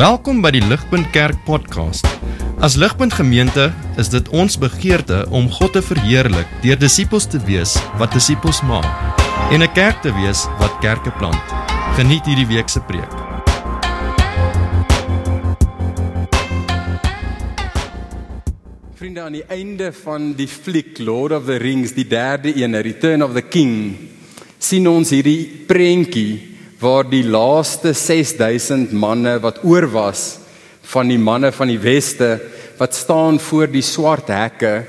[0.00, 2.06] Welkom by die Ligpunt Kerk podcast.
[2.64, 3.66] As Ligpunt Gemeente
[4.00, 8.88] is dit ons begeerte om God te verheerlik deur disippels te wees wat disippels maak
[9.52, 11.44] en 'n kerk te wees wat kerke plant.
[12.00, 13.12] Geniet hierdie week se preek.
[18.96, 23.22] Vriende aan die einde van die fliek Lord of the Rings, die derde een, Return
[23.22, 23.96] of the King,
[24.58, 26.49] sien ons hierdie prentjie
[26.80, 30.38] waar die laaste 6000 manne wat oor was
[30.90, 32.38] van die manne van die weste
[32.80, 34.80] wat staan voor die swart hekke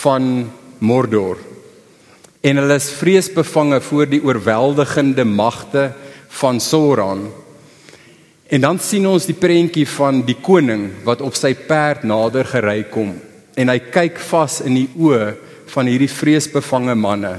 [0.00, 0.48] van
[0.80, 1.36] Mordor.
[2.44, 5.90] En hulle is vreesbevange voor die oorweldigende magte
[6.40, 7.28] van Sauron.
[8.48, 12.82] En dan sien ons die prentjie van die koning wat op sy perd nader gery
[12.92, 13.14] kom
[13.54, 15.34] en hy kyk vas in die oë
[15.70, 17.36] van hierdie vreesbevange manne.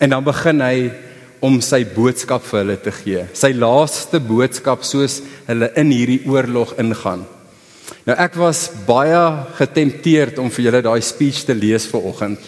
[0.00, 0.90] En dan begin hy
[1.40, 3.24] om sy boodskap vir hulle te gee.
[3.32, 7.24] Sy laaste boodskap soos hulle in hierdie oorlog ingaan.
[8.06, 9.20] Nou ek was baie
[9.58, 12.38] getempteerd om vir julle daai speech te lees vanoggend,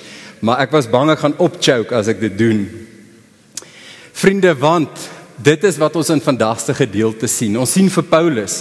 [0.43, 2.63] maar ek was bang ek gaan opchoke as ek dit doen.
[4.13, 5.09] Vriende, want
[5.43, 7.57] dit is wat ons in vandag se gedeelte sien.
[7.59, 8.57] Ons sien vir Paulus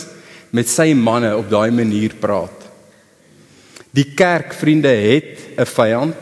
[0.52, 2.68] met sy manne op daai manier praat.
[3.92, 6.16] Die kerk, vriende, het 'n vyand,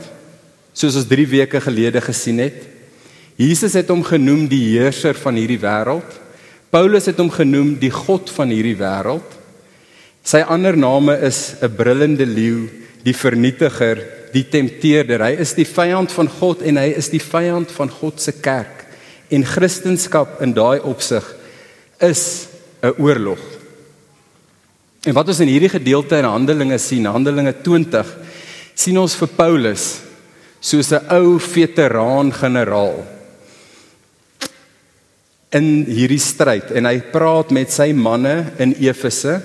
[0.73, 2.78] soos ons 3 weke gelede gesien het.
[3.39, 6.17] Jesus het hom genoem die heerser van hierdie wêreld.
[6.73, 9.37] Paulus het hom genoem die god van hierdie wêreld.
[10.27, 12.67] Sy ander name is 'n brullende leeu,
[13.03, 15.23] die vernietiger, die tempteerder.
[15.23, 18.85] Hy is die vyand van God en hy is die vyand van God se kerk.
[19.31, 21.23] En Christendom in daai opsig
[22.01, 22.47] is
[22.83, 23.39] 'n oorlog.
[25.05, 28.05] En wat ons in hierdie gedeelte in Handelinge sien, Handelinge 20,
[28.75, 30.01] sien ons vir Paulus
[30.59, 33.18] soos 'n ou veteraan generaal
[35.55, 39.39] in hierdie stryd en hy praat met sy manne in Efese.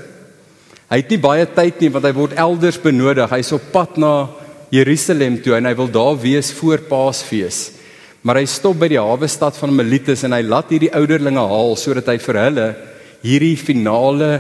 [0.91, 3.31] Hy het nie baie tyd nie want hy word elders benodig.
[3.33, 4.15] Hy's op pad na
[4.75, 7.71] Jerusalem toe en hy wil daar wees voor Paasfees.
[8.25, 11.75] Maar hy stop by die hawe stad van Miletus en hy laat hierdie ouderlinge haal
[11.81, 12.69] sodat hy vir hulle
[13.25, 14.31] hierdie finale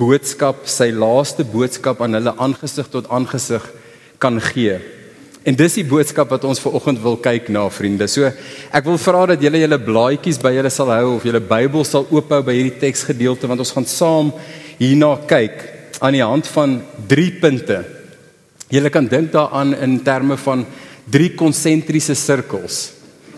[0.00, 3.64] boodskap, sy laaste boodskap aan hulle aangesig tot aangesig
[4.20, 4.78] kan gee.
[5.50, 8.06] En dis die boodskap wat ons ver oggend wil kyk na vriende.
[8.06, 11.86] So ek wil vra dat julle julle blaadjies by julle sal hou of julle Bybel
[11.88, 14.30] sal oophou by hierdie teksgedeelte want ons gaan saam
[14.78, 15.64] hierna kyk
[15.98, 16.78] aan die hand van
[17.10, 17.80] 3 punte.
[18.70, 20.62] Julle kan dink daaraan in terme van
[21.10, 22.92] 3 konsentriese sirkels.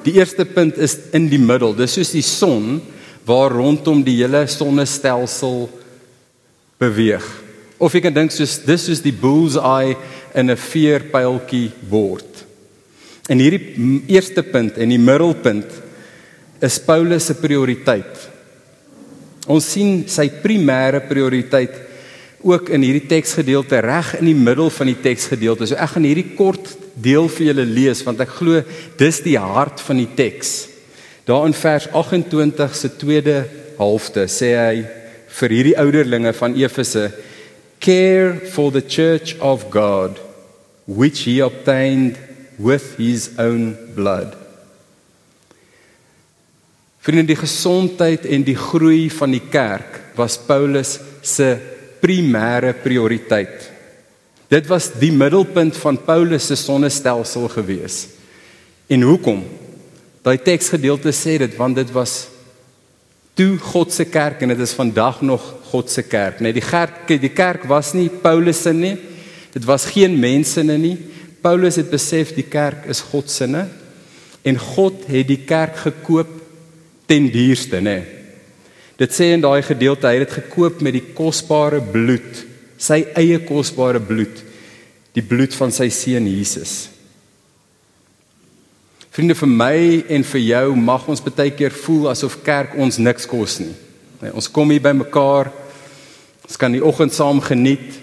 [0.04, 1.72] Die eerste punt is in die middel.
[1.72, 2.82] Dis soos die son
[3.24, 5.70] waar rondom die hele sonnestelsel
[6.82, 7.24] beweeg.
[7.82, 9.96] Of jy kan dink soos dis soos die bull's eye
[10.34, 12.44] in 'n veerpyltjie word.
[13.28, 15.70] En hierdie eerste punt en die middelpunt
[16.60, 18.28] is Paulus se prioriteit.
[19.46, 21.74] Ons sien sy primêre prioriteit
[22.42, 25.66] ook in hierdie teksgedeelte reg in die middel van die teksgedeelte.
[25.66, 28.62] So ek gaan hierdie kort deel vir julle lees want ek glo
[28.98, 30.68] dis die hart van die teks.
[31.26, 33.44] Daar in vers 28 se tweede
[33.78, 34.82] halfte sê hy
[35.38, 37.08] vir hierdie ouderlinge van Efese
[37.82, 40.20] care for the church of God,
[40.86, 42.16] which he obtained
[42.58, 44.38] with his own blood.
[47.02, 51.56] Vriende, die gesondheid en die groei van die kerk was Paulus se
[51.98, 53.66] primêre prioriteit.
[54.52, 58.04] Dit was die middelpunt van Paulus se sonnestelsel gewees.
[58.86, 59.42] En hoekom?
[60.22, 62.28] Daai teksgedeelte sê dit want dit was
[63.34, 66.40] toe God se kerk en dit is vandag nog God se kerk.
[66.40, 68.96] Nee, die kerk die kerk was nie Paulus se nie.
[69.52, 70.96] Dit was geen mense nie.
[71.42, 73.68] Paulus het besef die kerk is God se nie
[74.42, 76.30] en God het die kerk gekoop
[77.06, 77.98] ten duurste, nê.
[78.98, 82.42] Dit sê in daai gedeelte hy het dit gekoop met die kosbare bloed,
[82.78, 84.42] sy eie kosbare bloed,
[85.14, 86.91] die bloed van sy seun Jesus.
[89.12, 89.78] Vriende vir my
[90.08, 93.74] en vir jou mag ons baie keer voel asof kerk ons niks kos nie.
[94.22, 95.50] Nee, ons kom hier by mekaar.
[96.46, 97.98] Ons kan die oggend saam geniet.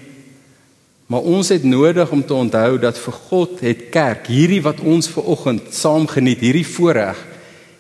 [1.10, 5.10] Maar ons het nodig om te onthou dat vir God het kerk, hierdie wat ons
[5.10, 7.18] ver oggend saam geniet, hierdie voorreg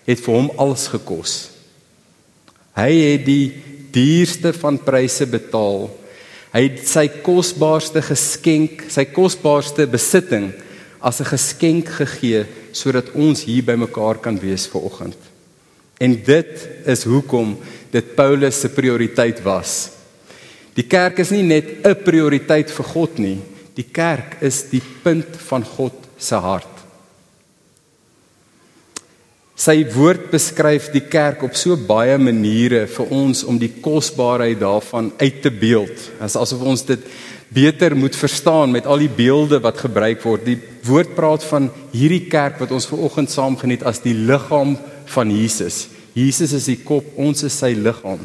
[0.09, 1.35] het vir hom alles gekos.
[2.79, 3.51] Hy het die
[3.93, 5.85] duurste van pryse betaal.
[6.49, 10.49] Hy het sy kosbaarste geskenk, sy kosbaarste besitting
[11.01, 15.17] as 'n geskenk gegee sodat ons hier by mekaar kan wees ver oggend.
[15.99, 17.57] En dit is hoekom
[17.91, 19.89] dit Paulus se prioriteit was.
[20.73, 23.39] Die kerk is nie net 'n prioriteit vir God nie.
[23.75, 26.79] Die kerk is die punt van God se hart.
[29.59, 35.11] Sy woord beskryf die kerk op so baie maniere vir ons om die kosbaarheid daarvan
[35.19, 36.11] uit te beeld.
[36.19, 36.99] As asof ons dit
[37.49, 40.45] beter moet verstaan met al die beelde wat gebruik word.
[40.45, 44.75] Die woord praat van hierdie kerk wat ons ver oggend saam geniet as die liggaam
[45.09, 45.87] van Jesus.
[46.13, 48.21] Jesus is die kop, ons is sy liggaam.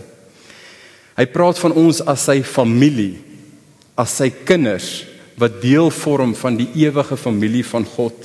[1.14, 3.16] Hy praat van ons as sy familie,
[3.96, 5.04] as sy kinders
[5.38, 8.16] wat deel vorm van die ewige familie van God.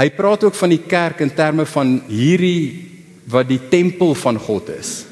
[0.00, 2.88] Hy praat ook van die kerk in terme van hierdie
[3.30, 5.09] wat die tempel van God is.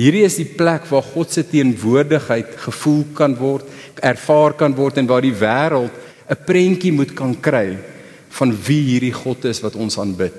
[0.00, 3.66] Hierdie is die plek waar God se teenwoordigheid gevoel kan word,
[4.00, 5.92] ervaar kan word en waar die wêreld
[6.30, 7.76] 'n prentjie moet kan kry
[8.38, 10.38] van wie hierdie God is wat ons aanbid.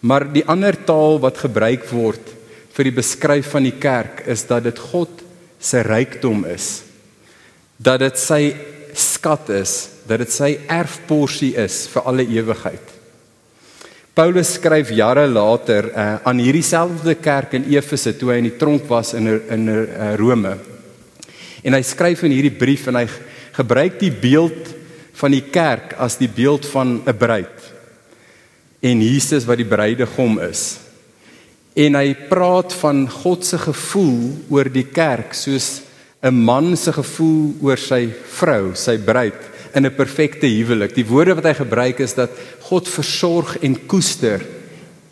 [0.00, 2.34] Maar die ander taal wat gebruik word
[2.74, 5.10] vir die beskryf van die kerk is dat dit God
[5.58, 6.82] se rykdom is.
[7.78, 8.54] Dat dit sy
[8.94, 12.97] skat is, dat dit sy erfporsie is vir alle ewigheid.
[14.18, 18.56] Paulus skryf jare later uh, aan hierdie selfde kerk in Efese toe hy in die
[18.58, 20.56] tronk was in in uh, Rome.
[21.62, 23.04] En hy skryf in hierdie brief en hy
[23.54, 24.72] gebruik die beeld
[25.20, 27.68] van die kerk as die beeld van 'n bruid
[28.82, 30.80] en Jesus wat die bruidegom is.
[31.78, 35.86] En hy praat van God se gevoel oor die kerk soos
[36.26, 40.94] 'n man se gevoel oor sy vrou, sy bruid in 'n perfekte huwelik.
[40.94, 42.30] Die woorde wat hy gebruik is dat
[42.68, 44.42] God versorg en koester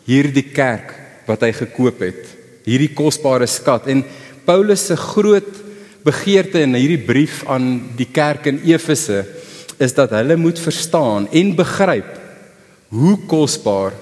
[0.05, 0.93] hierdie kerk
[1.27, 2.23] wat hy gekoop het,
[2.63, 3.87] hierdie kosbare skat.
[3.87, 4.03] En
[4.45, 5.49] Paulus se groot
[6.03, 9.25] begeerte in hierdie brief aan die kerk in Efese
[9.79, 12.13] is dat hulle moet verstaan en begryp
[12.89, 13.93] hoe kosbaar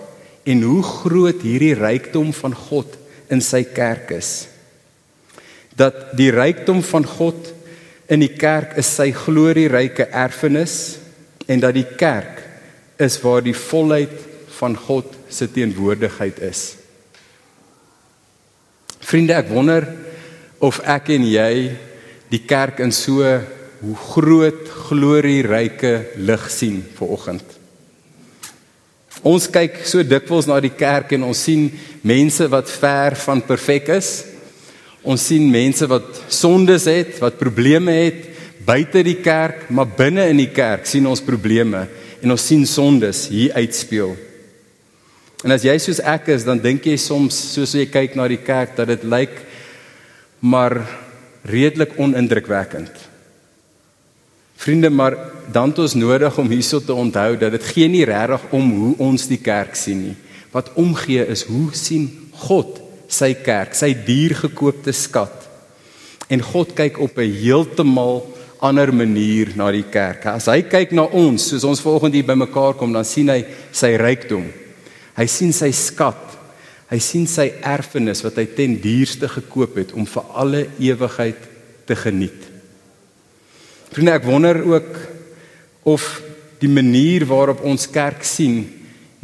[0.45, 2.97] en hoe groot hierdie rykdom van God
[3.33, 4.47] in sy kerk is
[5.75, 7.51] dat die rykdom van God
[8.11, 10.97] in die kerk is sy glorieryke erfenis
[11.49, 12.41] en dat die kerk
[13.01, 14.13] is waar die volheid
[14.59, 16.63] van God se teenwoordigheid is.
[19.05, 19.87] Vriende, ek wonder
[20.63, 21.51] of ek en jy
[22.31, 23.21] die kerk in so
[23.81, 25.93] hoe groot glorieryke
[26.25, 27.45] lig sien vir oggend.
[29.25, 31.67] Ons kyk so dikwels na die kerk en ons sien
[32.05, 34.09] mense wat ver van perfek is
[35.05, 38.23] Ons sien mense wat sondes het, wat probleme het
[38.65, 41.85] buite die kerk, maar binne in die kerk sien ons probleme
[42.23, 44.15] en ons sien sondes hier uitspeel.
[45.45, 48.41] En as jy soos ek is, dan dink jy soms soos jy kyk na die
[48.41, 49.35] kerk dat dit lyk
[50.41, 50.79] maar
[51.45, 52.93] redelik onindrukwekkend.
[54.57, 55.17] Vriende, maar
[55.53, 58.93] dan het ons nodig om hierso te onthou dat dit geen nie regtig om hoe
[59.11, 60.15] ons die kerk sien nie.
[60.55, 62.07] Wat omgee is hoe sien
[62.47, 62.79] God
[63.11, 65.45] sy kerk, sy diergekoopte skat.
[66.29, 68.25] En God kyk op 'n heeltemal
[68.59, 70.25] ander manier na die kerk.
[70.25, 73.95] As hy kyk na ons, soos ons vanoggend hier bymekaar kom, dan sien hy sy
[73.97, 74.45] rykdom.
[75.15, 76.21] Hy sien sy skat.
[76.89, 81.39] Hy sien sy erfenis wat hy ten duurste gekoop het om vir alle ewigheid
[81.85, 82.41] te geniet.
[83.91, 84.91] Vriende, ek wonder ook
[85.83, 86.21] of
[86.59, 88.65] die manier waarop ons kerk sien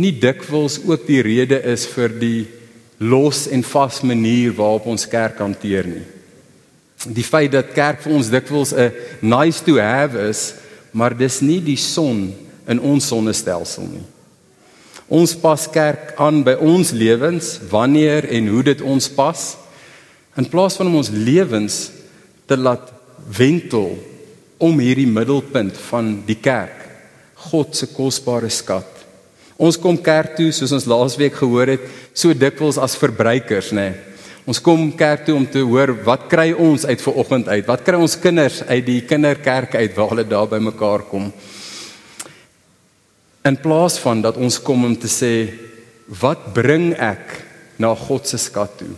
[0.01, 2.47] nie dikwels ook die rede is vir die
[3.01, 6.03] los en vas manier waarop ons kerk hanteer nie.
[7.09, 10.53] Die feit dat kerk vir ons dikwels 'n nice to have is,
[10.93, 12.33] maar dis nie die son
[12.67, 14.05] in ons sonnestelsel nie.
[15.09, 19.57] Ons pas kerk aan by ons lewens, wanneer en hoe dit ons pas,
[20.37, 21.91] in plaas van om ons lewens
[22.45, 22.93] te laat
[23.37, 23.97] wentel
[24.57, 26.77] om hierdie middelpunt van die kerk,
[27.35, 28.90] God se kosbare skat
[29.61, 31.83] Ons kom kerk toe soos ons laasweek gehoor het,
[32.17, 33.91] so dikwels as verbruikers, nê.
[33.91, 34.11] Nee.
[34.49, 37.65] Ons kom kerk toe om te hoor wat kry ons uit ver oggend uit?
[37.67, 41.29] Wat kry ons kinders uit die kinderkerk uit waar hulle daar bymekaar kom?
[43.45, 45.33] In plaas van dat ons kom om te sê
[46.21, 47.37] wat bring ek
[47.81, 48.91] na God se skat toe?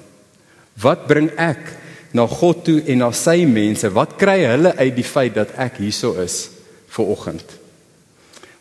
[0.80, 1.76] Wat bring ek
[2.16, 3.92] na God toe en na sy mense?
[3.92, 6.48] Wat kry hulle uit die feit dat ek hierso is
[6.96, 7.46] ver oggend?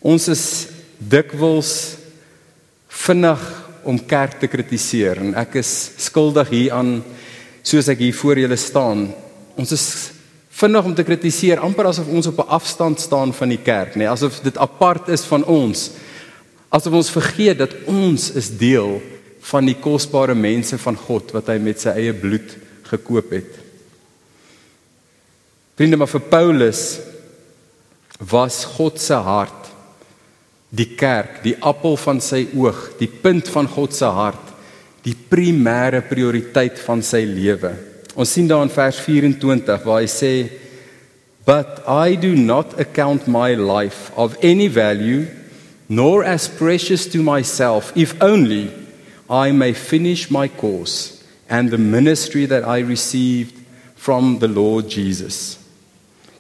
[0.03, 0.45] Ons is
[1.09, 1.97] dikwels
[3.03, 3.43] vinnig
[3.89, 5.71] om kerk te kritiseer en ek is
[6.05, 7.01] skuldig hieraan
[7.67, 9.07] soos ek hier voor julle staan.
[9.59, 9.87] Ons is
[10.63, 14.05] vinnig om te kritiseer amper asof ons op 'n afstand staan van die kerk, nê,
[14.05, 15.91] nee, asof dit apart is van ons.
[16.71, 19.03] Asof ons vergeet dat ons is deel
[19.41, 23.59] van die kosbare mense van God wat hy met sy eie bloed gekoop het.
[25.75, 27.01] Vriende, maar vir Paulus
[28.19, 29.72] was God se hart
[30.73, 34.53] die kerk, die appel van sy oog, die punt van God se hart,
[35.05, 37.75] die primêre prioriteit van sy lewe.
[38.17, 40.35] Ons sien daar in vers 24 waar hy sê
[41.45, 45.27] but I do not account my life of any value
[45.89, 48.71] nor as precious to myself, if only
[49.29, 53.59] I may finish my course and the ministry that I received
[53.97, 55.59] from the Lord Jesus.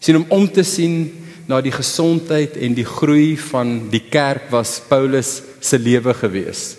[0.00, 4.78] Sien om om te sien na die gesondheid en die groei van die kerk was
[4.88, 6.76] Paulus se lewe gewees.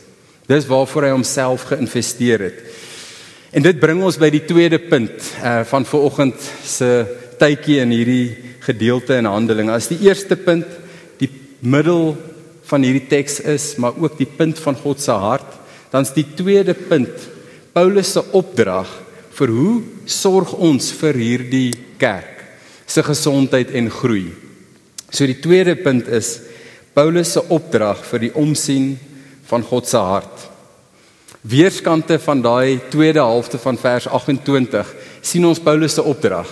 [0.47, 2.63] Dis waarvoor hy homself geïnvesteer het.
[3.53, 6.89] En dit bring ons by die tweede punt uh van vanoggend se
[7.39, 8.27] tydjie in hierdie
[8.63, 9.75] gedeelte in Handelinge.
[9.75, 10.67] As die eerste punt
[11.19, 11.29] die
[11.61, 12.15] middel
[12.69, 15.59] van hierdie teks is, maar ook die punt van God se hart,
[15.93, 17.29] dan's die tweede punt
[17.73, 18.89] Paulus se opdrag
[19.33, 19.75] vir hoe
[20.09, 22.43] sorg ons vir hierdie kerk
[22.89, 24.42] se gesondheid en groei.
[25.13, 26.39] So die tweede punt is
[26.97, 28.95] Paulus se opdrag vir die omsien
[29.45, 30.47] van God se hart.
[31.45, 34.89] Weerskante van daai tweede helfte van vers 28
[35.21, 36.49] sien ons Paulus se opdrag.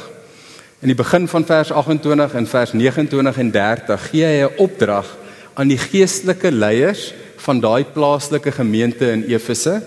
[0.82, 5.10] In die begin van vers 28 en vers 29 en 30 gee hy 'n opdrag
[5.54, 9.82] aan die geestelike leiers van daai plaaslike gemeente in Efese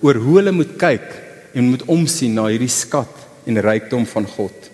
[0.00, 1.08] oor hoe hulle moet kyk
[1.54, 3.14] en moet omsien na hierdie skat
[3.46, 4.67] en rykdom van God.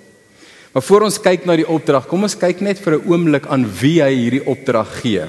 [0.74, 3.64] Maar voor ons kyk na die opdrag, kom ons kyk net vir 'n oomblik aan
[3.80, 5.22] wie hy hierdie opdrag gee.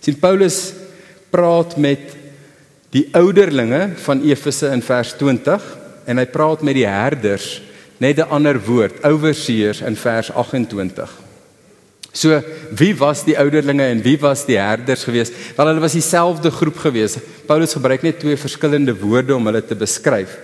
[0.00, 0.72] sien Paulus
[1.30, 2.16] praat met
[2.90, 5.62] die ouderlinge van Efese in vers 20
[6.06, 7.60] en hy praat met die herders
[7.98, 11.28] net 'n ander woord overseers in vers 28
[12.12, 15.32] so wie was die ouderlinge en wie was die herders geweest?
[15.56, 17.20] Wel hulle was dieselfde groep geweest.
[17.46, 20.36] Paulus gebruik net twee verskillende woorde om hulle te beskryf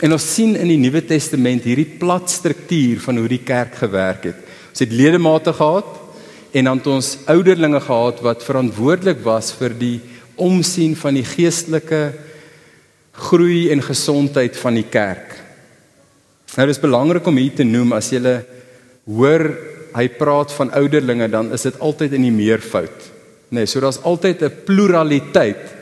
[0.00, 4.30] en ons sien in die Nuwe Testament hierdie plat struktuur van hoe die kerk gewerk
[4.30, 5.98] het ons het ledemate gehad
[6.54, 9.98] en dan het ons ouderlinge gehad wat verantwoordelik was vir die
[10.40, 12.02] omsien van die geestelike
[13.20, 15.34] groei en gesondheid van die kerk.
[16.56, 18.22] Nou dis belangrik om hier te noem as jy
[19.10, 19.44] hoor
[19.94, 23.10] hy praat van ouderlinge dan is dit altyd in die meervoud.
[23.50, 25.74] Nee, so daar's altyd 'n pluraliteit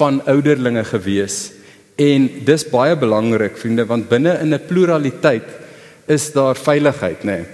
[0.00, 1.52] van ouderlinge gewees
[2.00, 5.48] en dis baie belangrik vriende want binne in 'n pluraliteit
[6.08, 7.38] is daar veiligheid, nê.
[7.38, 7.44] Nee.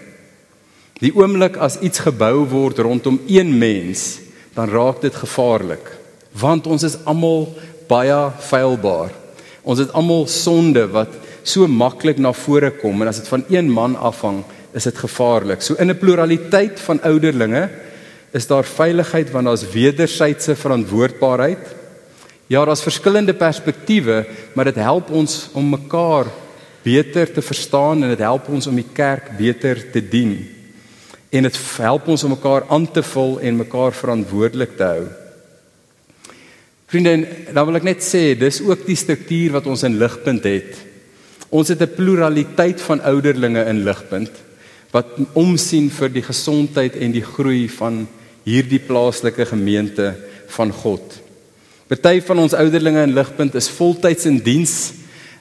[1.01, 4.21] Die oomblik as iets gebou word rondom een mens,
[4.55, 5.97] dan raak dit gevaarlik
[6.41, 7.49] want ons is almal
[7.89, 9.15] baie feilbaar.
[9.67, 11.15] Ons het almal sonde wat
[11.47, 14.43] so maklik na vore kom en as dit van een man afhang,
[14.77, 15.63] is dit gevaarlik.
[15.63, 17.69] So in 'n pluraliteit van ouderlinge
[18.33, 21.65] is daar veiligheid want daar's wederwysige verantwoordbaarheid.
[22.47, 24.21] Ja, daar's verskillende perspektiewe,
[24.55, 26.29] maar dit help ons om mekaar
[26.87, 30.37] beter te verstaan en dit help ons om die kerk beter te dien.
[31.35, 35.09] En dit help ons om mekaar aan te vul en mekaar verantwoordelik te hou.
[36.87, 37.17] Vriende,
[37.51, 40.79] dan wil ek net sê, dis ook die struktuur wat ons in ligpunt het.
[41.51, 44.31] Ons het 'n pluraliteit van ouderlinge in ligpunt
[44.95, 48.07] wat omsien vir die gesondheid en die groei van
[48.45, 50.15] hierdie plaaslike gemeente
[50.47, 51.26] van God.
[51.87, 54.73] Party van ons ouderlinge in ligpunt is voltyds in diens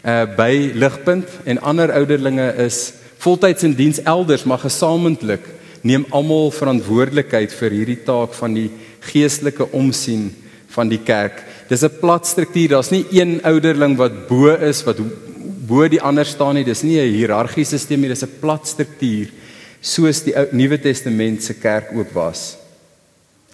[0.05, 2.91] uh by ligpunt en ander ouderlinge is
[3.23, 5.47] voltyds in diens elders maar gesamentlik
[5.81, 8.67] neem almal verantwoordelikheid vir hierdie taak van die
[9.09, 10.27] geestelike omsien
[10.75, 11.41] van die kerk.
[11.69, 12.69] Dis 'n plat struktuur.
[12.69, 15.01] Daar's nie een ouderling wat bo is wat
[15.65, 16.63] bo die ander staan nie.
[16.63, 18.09] Dis nie 'n hiërargiese stelsel nie.
[18.09, 19.29] Dis 'n plat struktuur
[19.81, 22.57] soos die Nuwe Testament se kerk ook was.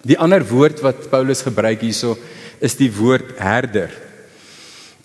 [0.04, 2.18] Die ander woord wat Paulus gebruik hierso
[2.62, 3.90] is die woord herder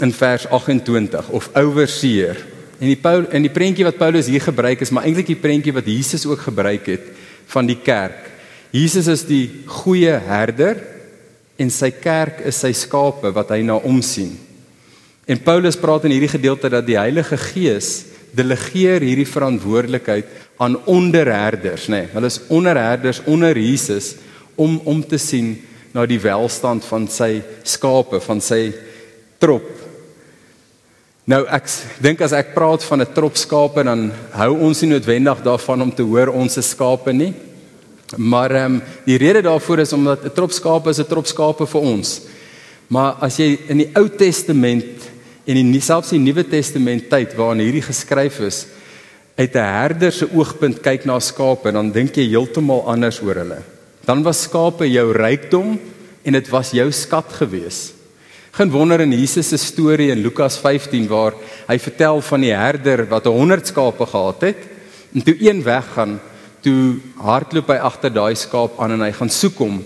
[0.04, 2.38] in vers 28 of overseer.
[2.78, 5.74] En die Paul in die prentjie wat Paulus hier gebruik is maar eintlik die prentjie
[5.74, 7.08] wat Jesus ook gebruik het
[7.50, 8.28] van die kerk.
[8.76, 10.84] Jesus is die goeie herder
[11.58, 14.36] en sy kerk is sy skape wat hy na omsien.
[15.28, 18.06] En Paulus praat in hierdie gedeelte dat die Heilige Gees
[18.38, 20.30] delegeer hierdie verantwoordelikheid
[20.62, 22.04] aan onderherders, nê.
[22.06, 24.14] Nee, hulle is onderherders onder Jesus
[24.56, 25.56] om om te sien
[25.98, 28.70] na die welstand van sy skape, van sy
[29.42, 29.66] trop.
[31.27, 31.66] Nou ek
[32.06, 35.92] dink as ek praat van 'n trop skape dan hou ons nie noodwendig daarvan om
[35.92, 37.34] te hoor ons is skape nie.
[38.16, 41.66] Maar ehm um, die rede daarvoor is omdat 'n trop skape is 'n trop skape
[41.66, 42.22] vir ons.
[42.88, 44.86] Maar as jy in die Ou Testament
[45.46, 48.68] en in selfs die Nuwe Testament tyd waarin hierdie geskryf is
[49.36, 53.76] uit 'n herder se oogpunt kyk na skape, dan dink jy heeltemal anders oor hulle.
[54.08, 55.76] Dan was skape jou rykdom
[56.24, 57.92] en dit was jou skat gewees.
[58.56, 61.36] Geen wonder in Jesus se storie in Lukas 15 waar
[61.68, 64.64] hy vertel van die herder wat 100 skape gehad het
[65.12, 66.16] en toe een weggaan
[66.64, 69.78] toe hardloop hy agter daai skaap aan en hy gaan soek hom.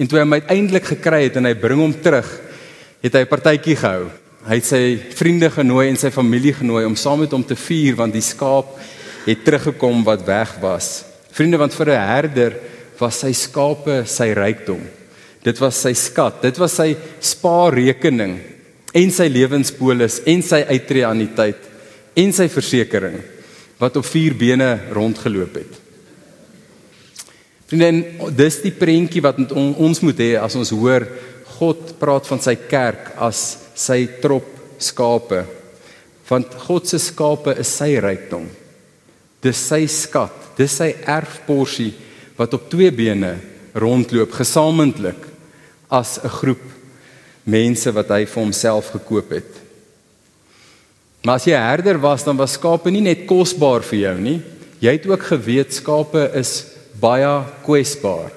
[0.00, 2.28] En toe hy hom uiteindelik gekry het en hy bring hom terug,
[3.04, 4.08] het hy 'n partytjie gehou.
[4.48, 7.94] Hy het sy vriende genooi en sy familie genooi om saam met hom te vier
[7.96, 8.72] want die skaap
[9.26, 11.04] het teruggekom wat weg was.
[11.30, 12.52] Vriende, want vir 'n herder
[13.00, 14.80] was sy skape sy rykdom.
[15.44, 16.92] Dit was sy skat, dit was sy
[17.24, 18.36] spaarrekening
[18.96, 21.68] en sy lewenspolis en sy uitreaniteit
[22.20, 23.20] en sy versekering
[23.80, 25.78] wat op vier bene rondgeloop het.
[27.70, 28.02] En
[28.34, 31.06] dis die prentjie wat ons moet hê as ons hoor
[31.60, 33.44] God praat van sy kerk as
[33.78, 34.48] sy trop
[34.80, 35.44] skape.
[36.28, 38.46] Want God se skape is sy rykdom.
[39.40, 41.92] Dis sy skat, dis sy erfporsie
[42.40, 43.34] wat op twee bene
[43.76, 45.28] rondloop gesamentlik
[45.92, 46.64] as 'n groep
[47.44, 49.52] mense wat hy vir homself gekoop het.
[51.22, 54.40] Maar as jy herder was, dan was skape nie net kosbaar vir jou nie.
[54.80, 56.64] Jy het ook geweet skape is
[57.00, 58.32] baie kwesbaar.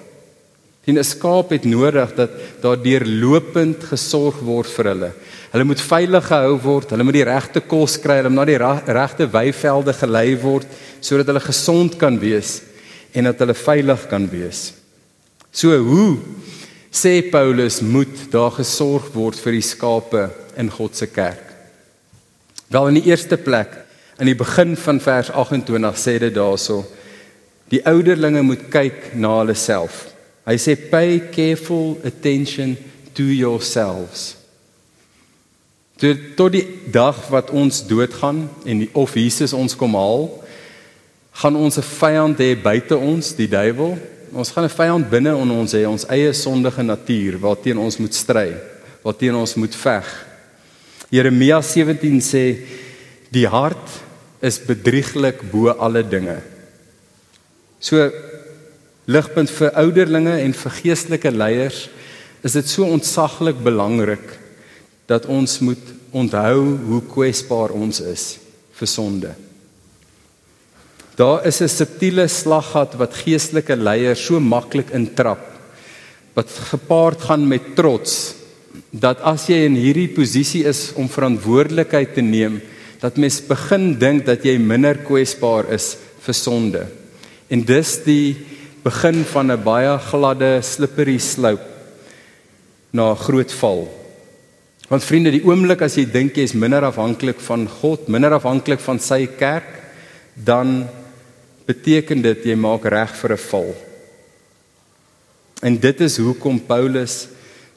[0.85, 2.31] Dien 'n skaap het nodig dat
[2.61, 5.11] daar deurlopend gesorg word vir hulle.
[5.51, 8.93] Hulle moet veilig gehou word, hulle moet die regte kos kry, hulle moet na die
[8.93, 10.67] regte weivelde gelei word
[10.99, 12.61] sodat hulle gesond kan wees
[13.13, 14.71] en dat hulle veilig kan wees.
[15.53, 16.17] So hoe
[16.93, 20.27] sê Paulus moet daar gesorg word vir die skape
[20.57, 21.45] in God se kerk.
[22.73, 23.79] Wel in die eerste plek
[24.21, 26.83] in die begin van vers 28 sê dit daarso
[27.73, 30.07] die ouderlinge moet kyk na hulle self.
[30.45, 32.75] Hy sê pay careful attention
[33.17, 34.33] to yourselves.
[36.01, 40.27] Tot tot die dag wat ons doodgaan en die, of Jesus ons kom haal,
[41.33, 43.97] gaan ons 'n vyand hê buite ons, die duiwel,
[44.33, 48.13] Ons gaan 'n vyand binne in ons hê, ons eie sondige natuur waarteen ons moet
[48.13, 48.57] stry,
[49.03, 50.07] waarteen ons moet veg.
[51.09, 52.57] Jeremia 17 sê
[53.29, 54.01] die hart
[54.41, 56.41] is bedrieglik bo alle dinge.
[57.79, 58.09] So
[59.05, 61.89] ligpunt vir ouderlinge en vir geestelike leiers
[62.43, 64.39] is dit so ontsaglik belangrik
[65.05, 68.39] dat ons moet onthou hoe kwesbaar ons is
[68.73, 69.42] vir sonde.
[71.15, 75.53] Daar is 'n subtiele slaggat wat geestelike leiers so maklik intrap
[76.33, 78.33] wat gepaard gaan met trots
[78.89, 82.61] dat as jy in hierdie posisie is om verantwoordelikheid te neem
[83.01, 86.87] dat mens begin dink dat jy minder kwesbaar is vir sonde.
[87.49, 88.35] En dis die
[88.83, 91.67] begin van 'n baie gladde slippery slope
[92.91, 93.87] na 'n groot val.
[94.89, 98.79] Want vriende, die oomblik as jy dink jy is minder afhanklik van God, minder afhanklik
[98.79, 99.69] van sy kerk,
[100.35, 100.89] dan
[101.65, 103.75] beteken dit jy maak reg vir 'n val.
[105.61, 107.27] En dit is hoekom Paulus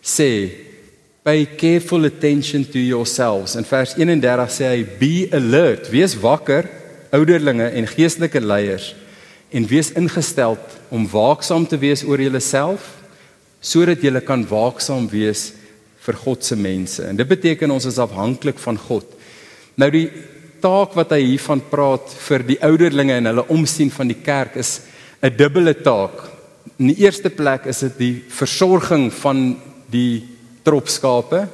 [0.03, 0.51] sê
[1.23, 3.57] pay careful attention to yourselves.
[3.57, 6.69] In vers 31 sê hy be alert, wees wakker,
[7.11, 8.95] ouderlinge en geestelike leiers
[9.51, 10.57] en wees ingestel
[10.91, 12.93] om waaksaam te wees oor julleself
[13.61, 15.53] sodat julle kan waaksaam wees
[16.07, 17.03] vir God se mense.
[17.03, 19.07] En dit beteken ons is afhanklik van God.
[19.75, 20.07] Nou die
[20.61, 24.81] taak wat hy hiervan praat vir die ouderlinge en hulle omsien van die kerk is
[25.23, 26.31] 'n dubbele taak.
[26.79, 29.57] In die eerste plek is dit die versorging van
[29.91, 30.25] die
[30.63, 31.49] tropskape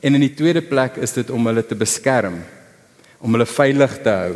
[0.00, 2.42] en in die tweede plek is dit om hulle te beskerm,
[3.20, 4.34] om hulle veilig te hou.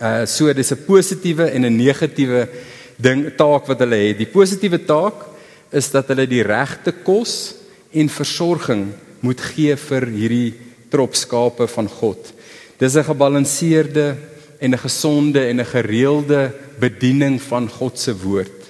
[0.00, 2.48] Uh so dis 'n positiewe en 'n negatiewe
[2.96, 4.18] ding taak wat hulle het.
[4.18, 5.26] Die positiewe taak
[5.72, 7.54] is dat hulle die regte kos
[7.92, 10.54] en versorging moet gee vir hierdie
[10.90, 12.32] tropskape van God.
[12.78, 14.16] Dis 'n gebalanseerde
[14.58, 18.60] en 'n gesonde en 'n gereelde bediening van God se woord.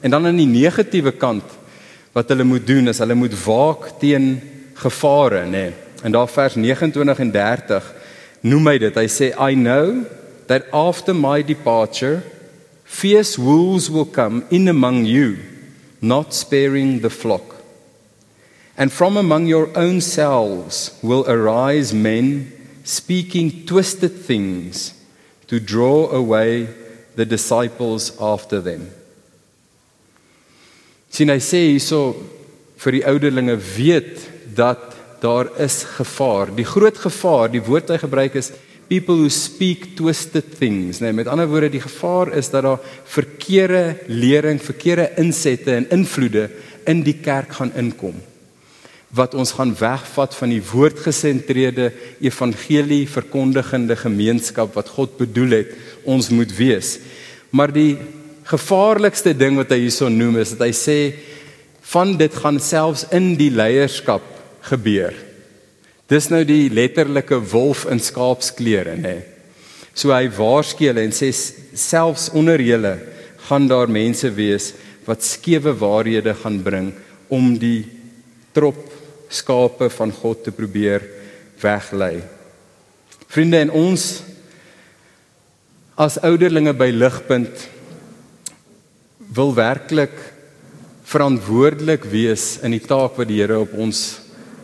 [0.00, 1.44] En dan aan die negatiewe kant
[2.12, 4.40] wat hulle moet doen is hulle moet waak teen
[4.74, 5.50] gevare, nê.
[5.50, 5.72] Nee.
[6.02, 7.94] En daar vers 29 en 30
[8.40, 8.94] noem hy dit.
[8.94, 10.02] Hy sê I know
[10.46, 12.22] that after my departure
[12.84, 15.38] fierce wolves will come in among you,
[16.00, 17.54] not sparing the flock.
[18.76, 22.52] And from among your own selves will arise men
[22.84, 24.94] speaking twisted things
[25.46, 26.68] to draw away
[27.14, 28.88] the disciples after them.
[31.12, 32.14] Sien hy sê hierso
[32.82, 34.24] vir die ouderlinge weet
[34.56, 36.50] dat daar is gevaar.
[36.56, 38.50] Die groot gevaar, die woord hy gebruik is
[38.88, 41.00] people who speak twisted things.
[41.04, 46.48] Nee, met ander woorde die gevaar is dat daar verkeerde lering, verkeerde insette en invloede
[46.88, 48.18] in die kerk gaan inkom
[49.12, 51.90] wat ons gaan wegvat van die woordgesentreerde
[52.24, 55.74] evangelie verkondigende gemeenskap wat God bedoel het
[56.08, 56.96] ons moet wees.
[57.52, 57.98] Maar die
[58.48, 60.98] gevaarlikste ding wat hy hierso noem is dat hy sê
[61.92, 64.24] van dit gaan selfs in die leierskap
[64.70, 65.12] gebeur.
[66.08, 69.18] Dis nou die letterlike wolf in skaapsklere nê.
[69.92, 72.96] So hy waarsku hulle en sê selfs onder julle
[73.48, 74.72] gaan daar mense wees
[75.04, 76.92] wat skewe waarhede gaan bring
[77.32, 77.84] om die
[78.56, 78.91] trop
[79.32, 81.04] skape van God te probeer
[81.62, 82.20] weglei.
[83.32, 84.06] Vriende en ons
[85.96, 87.68] as ouderlinge by Ligpunt
[89.32, 90.14] wil werklik
[91.08, 94.02] verantwoordelik wees in die taak wat die Here op ons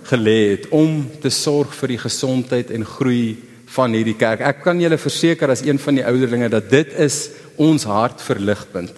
[0.09, 3.37] gelê het om te sorg vir die gesondheid en groei
[3.69, 4.41] van hierdie kerk.
[4.41, 7.19] Ek kan julle verseker as een van die ouderlinge dat dit is
[7.61, 8.95] ons hart verligpunt.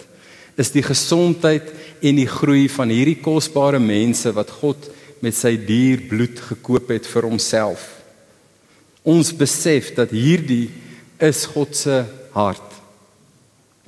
[0.59, 1.67] Is die gesondheid
[2.01, 4.87] en die groei van hierdie kosbare mense wat God
[5.21, 7.83] met sy duur bloed gekoop het vir homself.
[9.01, 10.69] Ons besef dat hierdie
[11.21, 12.01] is God se
[12.33, 12.77] hart.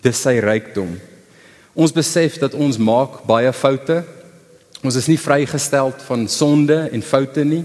[0.03, 0.95] Dis sy rykdom.
[1.73, 4.01] Ons besef dat ons maak baie foute.
[4.83, 7.63] Ons is nie vrygestel van sonde en foute nie.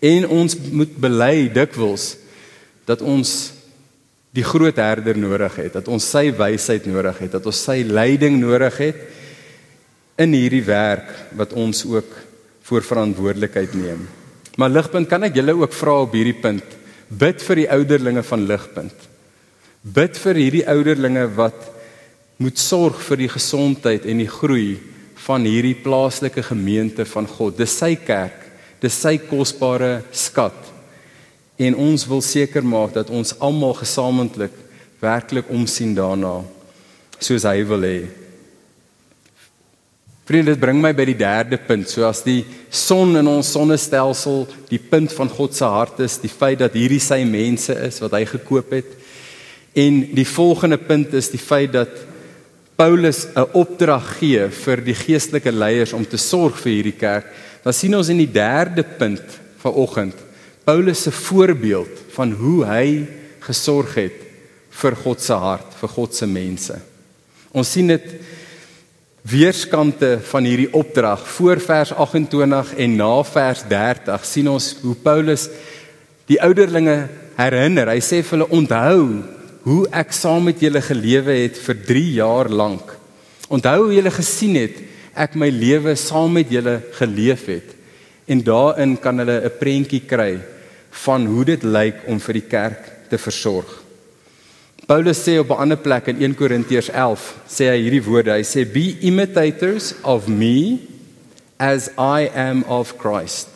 [0.00, 2.14] En ons moet bely dikwels
[2.86, 3.34] dat ons
[4.36, 8.36] die groot herder nodig het, dat ons sy wysheid nodig het, dat ons sy leiding
[8.40, 9.04] nodig het
[10.20, 12.12] in hierdie werk wat ons ook
[12.66, 14.06] voor verantwoordelikheid neem.
[14.58, 16.76] Maar ligpunt kan ek julle ook vra op hierdie punt.
[17.06, 19.06] Bid vir die ouderlinge van ligpunt.
[19.86, 21.68] Bid vir hierdie ouderlinge wat
[22.42, 24.76] moet sorg vir die gesondheid en die groei
[25.26, 27.56] van hierdie plaaslike gemeente van God.
[27.60, 28.42] Dis sy kerk.
[28.82, 30.58] Dis sy kosbare skat.
[31.56, 34.52] En ons wil seker maak dat ons almal gesamentlik
[35.00, 36.40] werklik omsien daarna
[37.20, 37.98] soos hy wil hê.
[40.26, 41.86] Vriende, dit bring my by die derde punt.
[41.86, 42.40] So as die
[42.74, 47.02] son in ons sonnestelsel die punt van God se hart is, die feit dat hierdie
[47.02, 48.88] sy mense is wat hy gekoop het.
[49.78, 51.94] En die volgende punt is die feit dat
[52.76, 57.26] Paulus 'n opdrag gee vir die geestelike leiers om te sorg vir hierdie kerk.
[57.62, 59.22] Dan sien ons in die derde punt
[59.62, 60.26] vanoggend
[60.66, 63.06] Paulus se voorbeeld van hoe hy
[63.46, 64.18] gesorg het
[64.70, 66.74] vir God se hart, vir God se mense.
[67.54, 68.08] Ons sien dit
[69.26, 75.48] weerskante van hierdie opdrag voor vers 28 en na vers 30 sien ons hoe Paulus
[76.30, 77.08] die ouderlinge
[77.38, 77.90] herinner.
[77.90, 79.00] Hy sê vir hulle onthou
[79.66, 82.92] hoe ek saam met julle gelewe het vir 3 jaar lank.
[83.50, 84.78] Onthou hoe julle gesien het
[85.16, 87.72] ek my lewe saam met julle geleef het.
[88.30, 90.38] En daarin kan hulle 'n prentjie kry
[90.90, 93.85] van hoe dit lyk om vir die kerk te versorg.
[94.86, 98.30] Paulus sê op 'n ander plek in 1 Korintiërs 11 sê hy hierdie woorde.
[98.30, 100.78] Hy sê be imitators of me
[101.58, 103.48] as I am of Christ.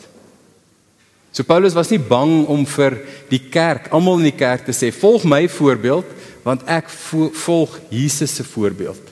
[1.31, 2.97] So Paulus was nie bang om vir
[3.29, 6.05] die kerk, almal in die kerk te sê volg my voorbeeld
[6.43, 9.11] want ek volg Jesus se voorbeeld.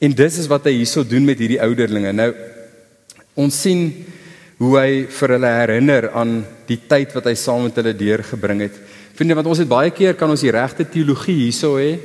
[0.00, 2.12] En dis is wat hy hierso doen met hierdie ouderlinge.
[2.12, 2.32] Nou
[3.38, 3.92] ons sien
[4.58, 8.76] hoe hy vir hulle herinner aan die tyd wat hy saam met hulle deurgebring het.
[9.14, 12.00] Vriende, want ons het baie keer kan ons die regte teologie hierso hê.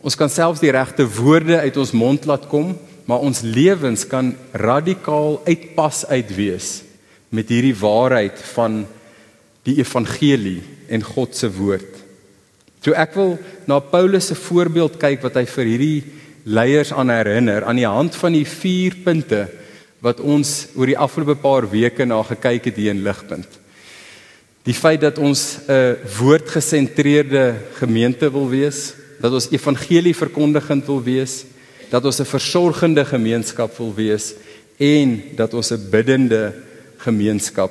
[0.00, 2.70] Ons kan selfs die regte woorde uit ons mond laat kom,
[3.04, 6.70] maar ons lewens kan radikaal uitpas uit wees
[7.28, 8.84] met hierdie waarheid van
[9.66, 11.92] die evangelie en God se woord.
[12.80, 13.36] So ek wil
[13.68, 16.00] na Paulus se voorbeeld kyk wat hy vir hierdie
[16.46, 19.44] leiers aan herinner aan die hand van die 4 punte
[20.00, 23.65] wat ons oor die afgelope paar weke na gekyk het hier in Ligpunt.
[24.66, 31.44] Die feit dat ons 'n woordgesentreerde gemeente wil wees, dat ons evangelie verkondigend wil wees,
[31.90, 34.34] dat ons 'n versorgende gemeenskap wil wees
[34.76, 36.52] en dat ons 'n biddende
[36.96, 37.70] gemeenskap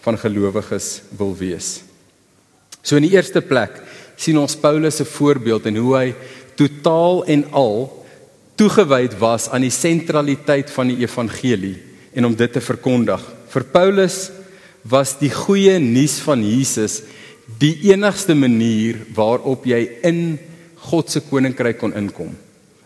[0.00, 1.82] van gelowiges wil wees.
[2.82, 3.82] So in die eerste plek
[4.16, 6.14] sien ons Paulus se voorbeeld en hoe hy
[6.54, 8.04] totaal en al
[8.54, 11.78] toegewyd was aan die sentraliteit van die evangelie
[12.12, 13.20] en om dit te verkondig.
[13.48, 14.30] Vir Paulus
[14.82, 17.00] was die goeie nuus van Jesus
[17.60, 20.22] die enigste manier waarop jy in
[20.88, 22.32] God se koninkryk kon inkom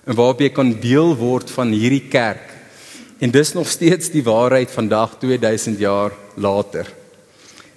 [0.07, 2.53] en waarop jy kon deel word van hierdie kerk.
[3.19, 6.87] En dis nog steeds die waarheid vandag 2000 jaar later.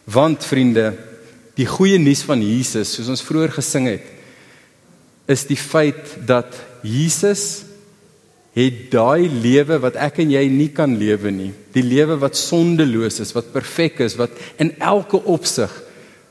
[0.04, 0.92] Want vriende,
[1.58, 4.06] die goeie nuus van Jesus, soos ons vroeër gesing het,
[5.30, 6.54] is die feit dat
[6.86, 7.64] Jesus
[8.58, 13.20] het daai lewe wat ek en jy nie kan lewe nie, die lewe wat sondeloos
[13.24, 15.74] is, wat perfek is, wat in elke opsig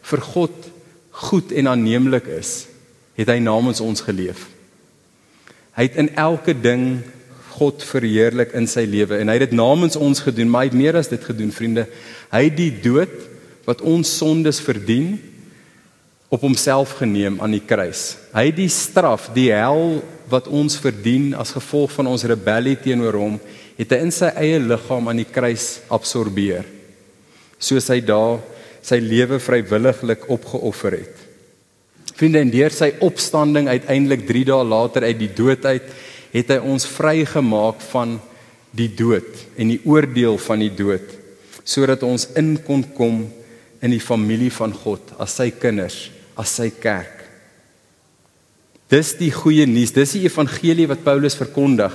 [0.08, 0.66] vir God
[1.28, 2.66] goed en aanneemlik is,
[3.18, 4.46] het hy namens ons geleef.
[5.78, 7.00] Hy het in elke ding
[7.58, 10.78] God verheerlik in sy lewe en hy het dit namens ons gedoen, maar hy het
[10.78, 11.88] meer as dit gedoen, vriende.
[12.30, 13.14] Hy het die dood
[13.66, 15.16] wat ons sondes verdien
[16.30, 18.16] op homself geneem aan die kruis.
[18.34, 23.18] Hy het die straf, die hel wat ons verdien as gevolg van ons rebellie teenoor
[23.18, 23.38] hom,
[23.78, 26.66] het hy in sy eie liggaam aan die kruis absorbeer.
[27.58, 28.40] Soos hy daar
[28.84, 31.24] sy lewe vrywilliglik opgeoffer het.
[32.18, 35.92] Vriende, en deur sy opstanding uiteindelik 3 dae later uit die dood uit,
[36.32, 38.18] het hy ons vrygemaak van
[38.76, 41.14] die dood en die oordeel van die dood
[41.68, 43.26] sodat ons in kon kom
[43.84, 47.17] in die familie van God as sy kinders as sy kerk.
[48.88, 51.92] Dis die goeie nuus, dis die evangelie wat Paulus verkondig.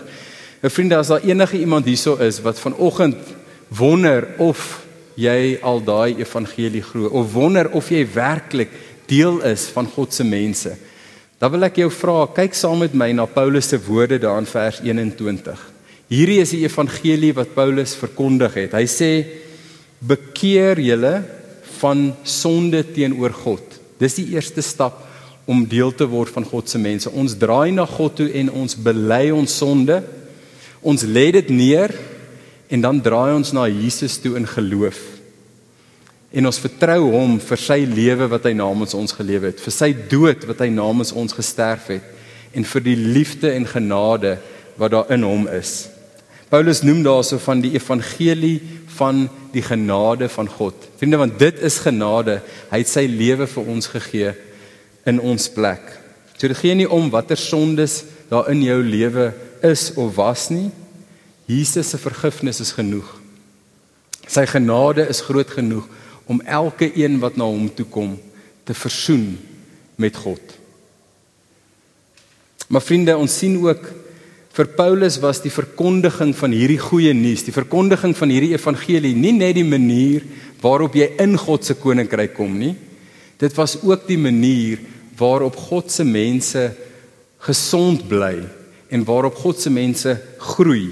[0.62, 3.18] Nou vriende, as daar enige iemand hierso is wat vanoggend
[3.74, 4.84] wonder of
[5.18, 8.72] jy al daai evangelie glo of wonder of jy werklik
[9.10, 10.74] deel is van God se mense.
[11.42, 14.50] Dan wil ek jou vra, kyk saam met my na Paulus se woorde daar in
[14.50, 15.64] vers 21.
[16.14, 18.78] Hierdie is die evangelie wat Paulus verkondig het.
[18.78, 19.10] Hy sê:
[20.00, 21.24] "Bekeer julle
[21.82, 25.02] van sonde teenoor God." Dis die eerste stap
[25.46, 27.12] om deel te word van God se mense.
[27.12, 30.00] Ons draai na God toe en ons bely ons sonde.
[30.82, 31.92] Ons lê dit neer
[32.72, 35.00] en dan draai ons na Jesus toe in geloof.
[36.34, 39.92] En ons vertrou hom vir sy lewe wat hy namens ons gelewe het, vir sy
[39.94, 42.08] dood wat hy namens ons gesterf het
[42.58, 44.38] en vir die liefde en genade
[44.80, 45.92] wat daar in hom is.
[46.50, 48.60] Paulus noem daarso van die evangelie
[48.94, 50.88] van die genade van God.
[50.98, 52.40] Vriende, want dit is genade.
[52.70, 54.34] Hy het sy lewe vir ons gegee
[55.10, 55.82] in ons plek.
[56.38, 59.32] So dit gee nie om watter sondes daar in jou lewe
[59.64, 60.70] is of was nie.
[61.48, 63.08] Jesus se vergifnis is genoeg.
[64.28, 65.88] Sy genade is groot genoeg
[66.32, 68.16] om elke een wat na hom toe kom
[68.64, 69.36] te versoen
[70.00, 70.42] met God.
[72.72, 73.90] Maar vriende, ons sien ook
[74.54, 79.34] vir Paulus was die verkondiging van hierdie goeie nuus, die verkondiging van hierdie evangelie nie
[79.36, 80.24] net die manier
[80.64, 82.76] waarop jy in God se koninkryk kom nie.
[83.42, 84.80] Dit was ook die manier
[85.18, 86.68] waarop God se mense
[87.44, 88.38] gesond bly
[88.94, 90.92] en waarop God se mense groei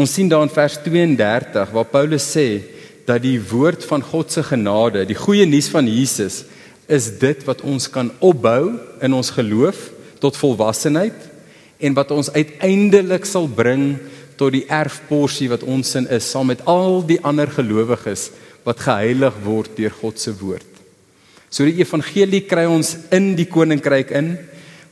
[0.00, 2.62] Ons sien daar in vers 32 waar Paulus sê
[3.04, 6.44] dat die woord van God se genade, die goeie nuus van Jesus,
[6.88, 9.90] is dit wat ons kan opbou in ons geloof
[10.22, 11.28] tot volwassenheid
[11.82, 13.98] en wat ons uiteindelik sal bring
[14.40, 18.30] tot die erfporsie wat ons in is saam met al die ander gelowiges
[18.64, 20.71] wat geheilig word deur God se woord.
[21.52, 24.38] So die evangelie kry ons in die koninkryk in,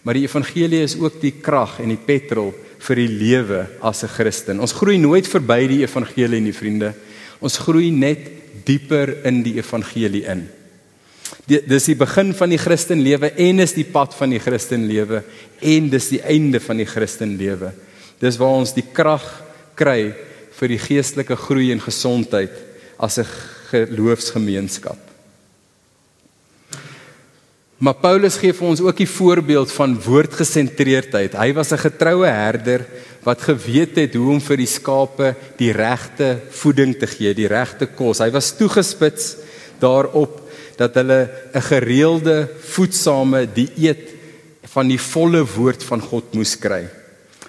[0.04, 4.08] maar die evangelie is ook die krag en die petrol vir die lewe as 'n
[4.08, 4.60] Christen.
[4.60, 6.94] Ons groei nooit verby die evangelie nie, vriende.
[7.40, 8.28] Ons groei net
[8.64, 10.48] dieper in die evangelie in.
[11.46, 15.22] Dit dis die begin van die Christenlewe en is die pad van die Christenlewe
[15.60, 17.72] en dis die einde van die Christenlewe.
[18.20, 19.24] Dis waar ons die krag
[19.74, 20.12] kry
[20.52, 22.52] vir die geestelike groei en gesondheid
[22.98, 23.26] as 'n
[23.70, 25.09] geloofsgemeenskap.
[27.80, 31.32] Maar Paulus gee vir ons ook die voorbeeld van woordgesentreerdheid.
[31.32, 32.84] Hy was 'n getroue herder
[33.24, 37.86] wat geweet het hoe om vir die skape die regte voeding te gee, die regte
[37.86, 38.20] kos.
[38.20, 39.36] Hy was toegespits
[39.80, 40.42] daarop
[40.76, 44.12] dat hulle 'n gereelde voedsame dieet
[44.62, 46.86] van die volle woord van God moes kry.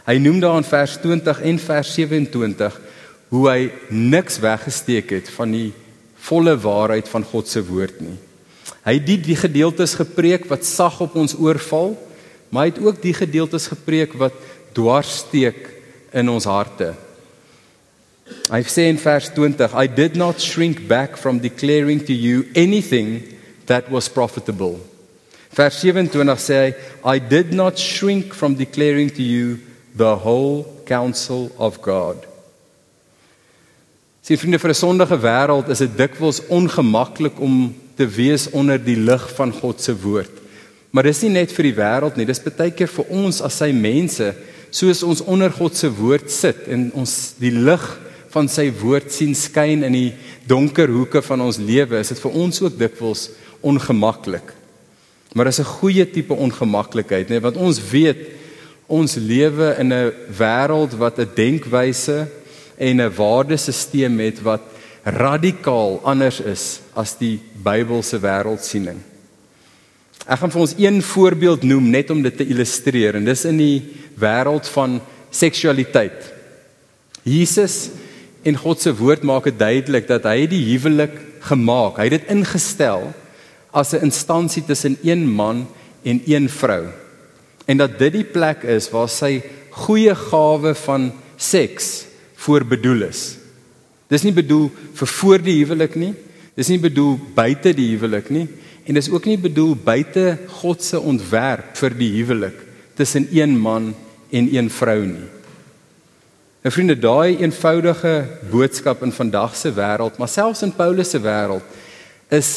[0.07, 2.79] Hy noem daar in vers 20 en vers 27
[3.29, 5.73] hoe hy niks weggesteek het van die
[6.15, 8.30] volle waarheid van God se woord nie.
[8.85, 11.93] Hy het die, die gedeeltes gepreek wat sag op ons oorval,
[12.49, 14.35] maar hy het ook die gedeeltes gepreek wat
[14.73, 15.59] dwarssteek
[16.17, 16.93] in ons harte.
[18.51, 23.21] Hy sê in vers 20, I did not shrink back from declaring to you anything
[23.67, 24.79] that was profitable.
[25.51, 26.73] Vers 27 sê hy,
[27.15, 29.59] I did not shrink from declaring to you
[29.95, 32.25] the whole counsel of God.
[34.21, 38.97] Sien vriende vir 'n sondige wêreld is dit dikwels ongemaklik om te wees onder die
[38.97, 40.39] lig van God se woord.
[40.91, 43.69] Maar dis nie net vir die wêreld nie, dis baie keer vir ons as sy
[43.75, 44.33] mense,
[44.71, 47.83] soos ons onder God se woord sit en ons die lig
[48.31, 50.09] van sy woord sien skyn in die
[50.47, 53.29] donker hoeke van ons lewe, is dit vir ons ook dikwels
[53.67, 54.53] ongemaklik.
[55.35, 58.31] Maar dis 'n goeie tipe ongemaklikheid, nê, want ons weet
[58.87, 62.27] ons lewe in 'n wêreld wat 'n denkwyse
[62.77, 64.61] en 'n waardesisteem het wat
[65.03, 68.99] radikaal anders is as die Bybelse wêreldsiening.
[70.25, 73.57] Ek gaan vir ons een voorbeeld noem net om dit te illustreer en dis in
[73.57, 73.77] die
[74.21, 74.99] wêreld van
[75.33, 76.29] seksualiteit.
[77.25, 77.89] Jesus
[78.45, 81.13] en God se woord maak dit duidelik dat hy die huwelik
[81.45, 83.09] gemaak, hy het dit ingestel
[83.73, 85.67] as 'n instansie tussen een man
[86.03, 86.89] en een vrou.
[87.65, 93.37] En dat dit die plek is waar sy goeie gawe van seks voorbedoel is.
[94.09, 96.13] Dis nie bedoel vir voor die huwelik nie.
[96.61, 98.45] Dis nie bedoel buite die huwelik nie
[98.85, 102.57] en dis ook nie bedoel buite God se ontwerp vir die huwelik
[102.97, 103.95] tussen een man
[104.29, 105.29] en een vrou nie.
[106.61, 108.13] Nou vriende, daai eenvoudige
[108.51, 111.65] boodskap in vandag se wêreld, maar selfs in Paulus se wêreld
[112.29, 112.51] is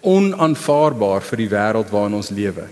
[0.00, 2.64] onaanvaarbaar vir die wêreld waarin ons lewe.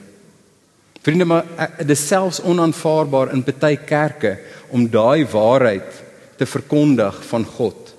[1.05, 4.39] Vriende, maar eh, dit is selfs onaanvaarbaar in baie kerke
[4.73, 6.01] om daai waarheid
[6.41, 7.93] te verkondig van God.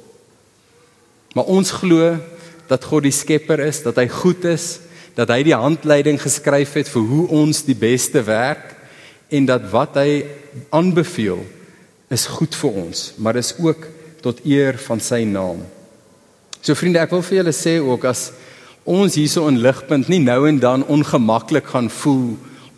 [1.37, 2.17] Maar ons glo
[2.69, 4.79] dat God die skepper is, dat hy goed is,
[5.17, 8.75] dat hy die handleiding geskryf het vir hoe ons die beste werk
[9.33, 10.21] en dat wat hy
[10.73, 11.41] aanbeveel
[12.13, 13.87] is goed vir ons, maar is ook
[14.23, 15.61] tot eer van sy naam.
[16.61, 18.29] So vriende, ek wil vir julle sê ook as
[18.89, 22.33] ons hierso in ligpunt nie nou en dan ongemaklik gaan voel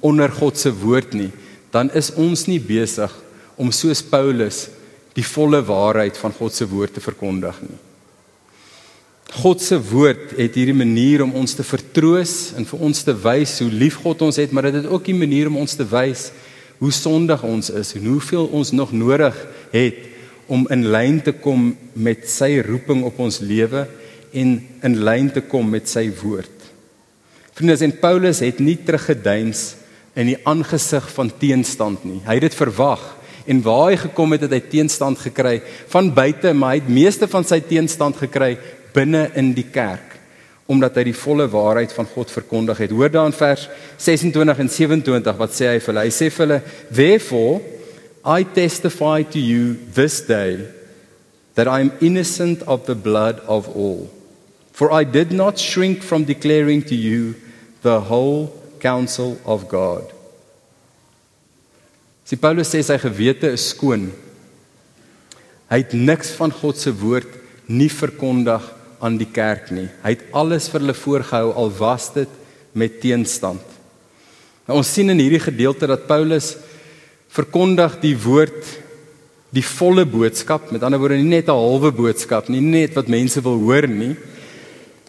[0.05, 1.31] onder God se woord nie,
[1.71, 3.13] dan is ons nie besig
[3.55, 4.65] om soos Paulus
[5.15, 7.79] die volle waarheid van God se woord te verkondig nie.
[9.31, 13.53] God se woord het hierdie manier om ons te vertroos en vir ons te wys
[13.63, 16.31] hoe lief God ons het, maar dit het ook 'n manier om ons te wys
[16.79, 19.35] hoe sondig ons is en hoeveel ons nog nodig
[19.71, 19.95] het
[20.47, 23.87] om in lyn te kom met sy roeping op ons lewe
[24.33, 26.57] en in lyn te kom met sy woord.
[27.53, 29.75] Vriende, en Paulus het nie teruggeduins
[30.13, 32.19] in die aangesig van teenstand nie.
[32.25, 33.17] Hy het dit verwag
[33.47, 37.27] en waar hy gekom het het hy teenstand gekry van buite, maar hy het meeste
[37.27, 38.57] van sy teenstand gekry
[38.93, 40.11] binne in die kerk
[40.71, 42.93] omdat hy die volle waarheid van God verkondig het.
[42.95, 43.67] Hoor dan vers
[43.99, 46.05] 26 en 27 wat sê hy vir hulle?
[46.07, 47.59] Hy sê vir hulle: "Therefore
[48.23, 50.63] I testify to you this day
[51.55, 54.07] that I am innocent of the blood of all.
[54.71, 57.35] For I did not shrink from declaring to you
[57.83, 60.07] the whole counsel of God."
[62.23, 64.13] Sy Paulus sê sy gewete is skoon.
[65.67, 67.27] Hy het niks van God se woord
[67.67, 69.87] nie verkondig nie aan die kerk nie.
[70.03, 72.29] Hy het alles vir hulle voorgehou al was dit
[72.77, 73.63] met teenstand.
[74.67, 76.53] Nou ons sien in hierdie gedeelte dat Paulus
[77.31, 78.77] verkondig die woord
[79.51, 83.07] die volle boodskap, met ander woorde nie net 'n halwe boodskap nie, nie net wat
[83.07, 84.15] mense wil hoor nie,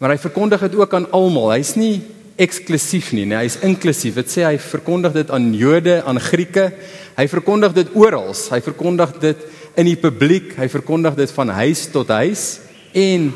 [0.01, 1.53] maar hy verkondig dit ook aan almal.
[1.53, 2.03] Hy's nie
[2.37, 4.15] eksklusief nie, nee, hy's inklusief.
[4.15, 6.73] Dit sê hy verkondig dit aan Jode, aan Grieke.
[7.17, 8.35] Hy verkondig dit oral.
[8.51, 9.37] Hy verkondig dit
[9.77, 10.57] in die publiek.
[10.57, 12.61] Hy verkondig dit van huis tot huis
[12.93, 13.33] en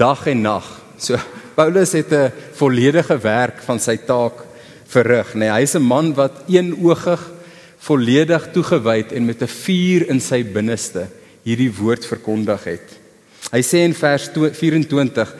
[0.00, 0.66] dag en nag.
[0.96, 1.18] So
[1.54, 4.46] Paulus het 'n volledige werk van sy taak
[4.86, 5.38] verrig, nê.
[5.38, 7.20] Nee, Hy's 'n man wat eenoogig
[7.78, 11.06] volledig toegewyd en met 'n vuur in sy binneste
[11.42, 12.88] hierdie woord verkondig het.
[13.52, 15.34] Hy sê in vers 24: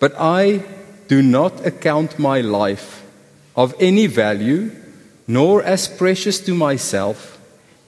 [0.00, 0.60] "But I
[1.08, 3.02] do not account my life
[3.54, 4.70] of any value
[5.24, 7.38] nor as precious to myself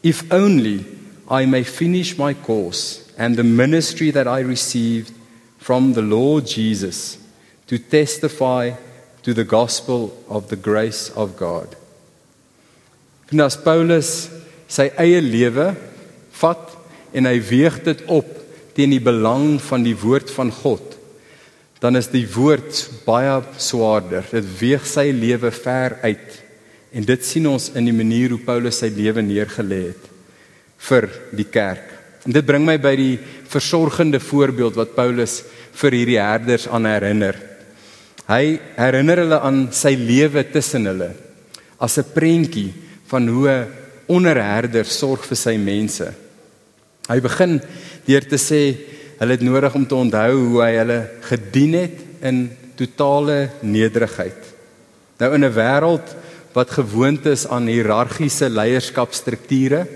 [0.02, 0.84] if only
[1.30, 5.12] I may finish my course and the ministry that I received
[5.60, 7.18] from the Lord Jesus
[7.68, 8.72] to testify
[9.22, 11.76] to the gospel of the grace of God.
[13.30, 14.30] En as Paulus
[14.70, 15.68] sy eie lewe
[16.40, 16.72] vat
[17.14, 18.26] en hy weeg dit op
[18.74, 20.96] teen die belang van die woord van God,
[21.80, 24.26] dan is die woord baie swaarder.
[24.32, 26.34] Dit weeg sy lewe ver uit.
[26.92, 30.10] En dit sien ons in die manier hoe Paulus sy lewe neergelê het
[30.90, 31.89] vir die kerk.
[32.26, 35.40] En dit bring my by die versorgende voorbeeld wat Paulus
[35.80, 37.36] vir hierdie herders aan herinner.
[38.28, 41.10] Hy herinner hulle aan sy lewe tussen hulle
[41.80, 42.72] as 'n prentjie
[43.08, 43.68] van hoe 'n
[44.06, 46.12] onderherder sorg vir sy mense.
[47.08, 47.60] Hy begin
[48.06, 48.76] deur te sê
[49.18, 54.40] hulle het nodig om te onthou hoe hy hulle gedien het in totale nederigheid.
[55.18, 56.06] Nou in 'n wêreld
[56.52, 59.86] wat gewoond is aan hiërargiese leierskapstrukture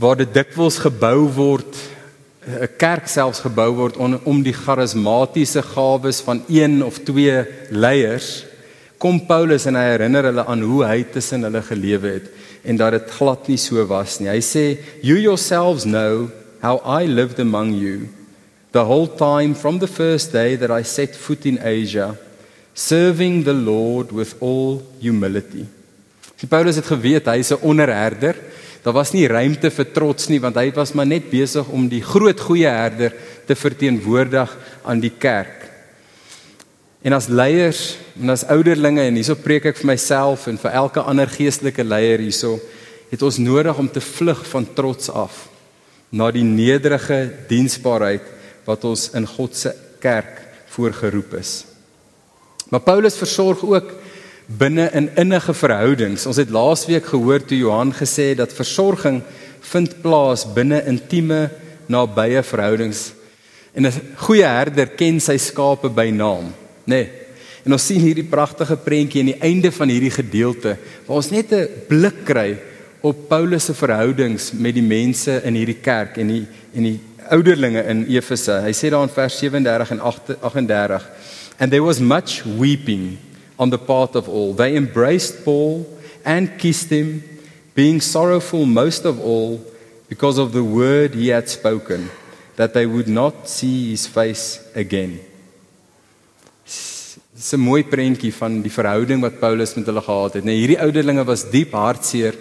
[0.00, 1.76] waar dit dikwels gebou word
[2.40, 8.44] 'n kerk selfs gebou word om, om die charismatiese gawes van een of twee leiers
[8.98, 12.30] kom Paulus en hy herinner hulle aan hoe hy tussen hulle gelewe het
[12.64, 14.28] en dat dit glad nie so was nie.
[14.28, 14.64] Hy sê
[15.04, 16.28] you yourselves know
[16.60, 18.08] how I lived among you
[18.72, 22.16] the whole time from the first day that I set foot in Asia
[22.74, 25.66] serving the Lord with all humility.
[26.40, 28.36] Die Paulus het geweet hy's 'n onderherder
[28.84, 32.02] Daar was nie ruimte vir trots nie want hy was maar net besig om die
[32.04, 33.12] groot goeie herder
[33.46, 34.52] te verteenwoordig
[34.88, 35.68] aan die kerk.
[37.04, 41.04] En as leiers en as ouderlinge en hierso preek ek vir myself en vir elke
[41.04, 42.58] ander geestelike leier hierso
[43.10, 45.46] het ons nodig om te vlug van trots af
[46.10, 48.24] na die nederige diensbaarheid
[48.66, 50.38] wat ons in God se kerk
[50.74, 51.52] voorgeroep is.
[52.70, 53.92] Maar Paulus versorg ook
[54.58, 56.26] binne in innige verhoudings.
[56.26, 59.22] Ons het laasweek gehoor toe Johan gesê dat versorging
[59.72, 61.50] vind plaas binne intieme
[61.86, 63.12] nabye verhoudings.
[63.74, 66.52] En 'n goeie herder ken sy skape by naam,
[66.84, 66.94] nê?
[66.94, 67.08] Nee.
[67.64, 71.52] En ons sien hierdie pragtige prentjie aan die einde van hierdie gedeelte waar ons net
[71.52, 72.58] 'n blik kry
[73.02, 77.00] op Paulus se verhoudings met die mense in hierdie kerk en die en die
[77.30, 78.62] ouderlinge in Efese.
[78.62, 81.10] Hy sê daar in vers 37 en 38
[81.58, 83.18] and there was much weeping
[83.60, 84.54] on the part of all.
[84.54, 85.86] They embraced Paul
[86.24, 87.22] and kissed him,
[87.74, 89.60] being sorrowful most of all
[90.08, 92.10] because of the word he had spoken,
[92.56, 95.20] that they would not see his face again.
[96.64, 100.44] Dis 'n mooi prentjie van die verhouding wat Paulus met hulle gehad het.
[100.44, 102.34] Nee, hierdie ouderlinge was diep hartseer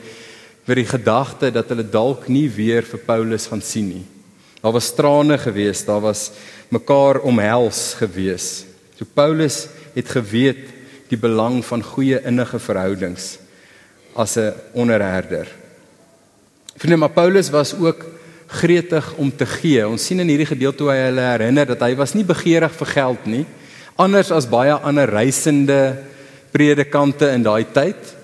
[0.68, 4.06] vir die gedagte dat hulle dalk nie weer vir Paulus gaan sien nie.
[4.62, 6.32] Daar was trane geweest, daar was
[6.70, 8.66] mekaar omhels geweest.
[8.98, 10.79] So Paulus het geweet
[11.10, 13.38] die belang van goeie innige verhoudings
[14.16, 15.48] as 'n onderherder.
[16.78, 18.06] Vriende, maar Paulus was ook
[18.48, 19.88] gretig om te gee.
[19.88, 22.88] Ons sien in hierdie gedeelte hoe hy hulle herinner dat hy was nie begeerig vir
[22.88, 23.46] geld nie,
[23.96, 25.98] anders as baie ander reisende
[26.52, 28.16] predikante in daai tyd.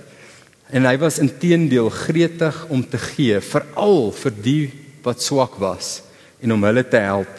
[0.73, 4.71] En hy was intedeel gretig om te gee, veral vir die
[5.03, 6.01] wat swak was
[6.41, 7.29] en om hulle te help.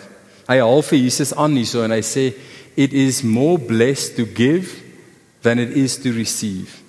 [0.46, 2.32] Hy haal vir Jesus aan hierso en hy sê
[2.76, 4.85] it is more blessed to give
[5.46, 6.82] than it is to receive.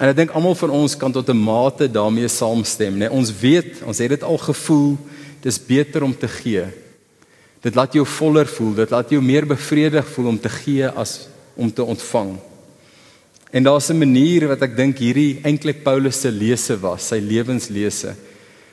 [0.00, 3.06] En ek dink almal van ons kan tot 'n mate daarmee saamstem, né?
[3.06, 4.96] Nee, ons weet, ons het dit al gevoel,
[5.42, 6.64] dis beter om te gee.
[7.60, 11.28] Dit laat jou voller voel, dit laat jou meer bevredig voel om te gee as
[11.54, 12.38] om te ontvang.
[13.52, 18.14] En daar's 'n manier wat ek dink hierdie eintlik Paulus se lese was, sy lewenslese.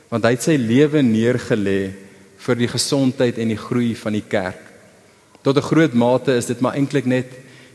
[0.08, 1.92] Want hy het sy lewe neergelê
[2.36, 4.60] vir die gesondheid en die groei van die kerk.
[5.42, 7.26] Tot 'n groot mate is dit maar eintlik net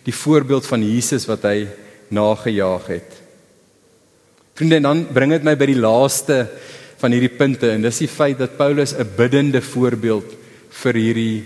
[0.07, 1.67] die voorbeeld van Jesus wat hy
[2.15, 3.15] nagejaag het.
[4.57, 6.45] Vriende, dan bring dit my by die laaste
[6.97, 10.31] van hierdie punte en dis die feit dat Paulus 'n biddende voorbeeld
[10.81, 11.43] vir hierdie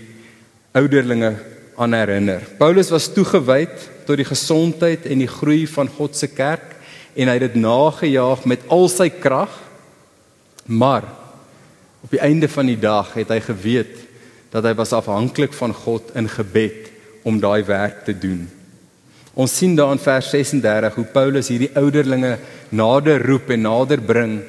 [0.72, 1.34] ouderlinge
[1.76, 2.40] aan herinner.
[2.58, 6.76] Paulus was toegewyd tot die gesondheid en die groei van God se kerk
[7.14, 9.50] en hy het dit nagejaag met al sy krag.
[10.64, 11.04] Maar
[12.00, 13.98] op die einde van die dag het hy geweet
[14.50, 16.91] dat hy was afhanklik van God in gebed
[17.22, 18.46] om daai werk te doen.
[19.32, 22.34] Ons sien daar in vers 36 hoe Paulus hierdie ouderlinge
[22.68, 24.40] nader roep en nader bring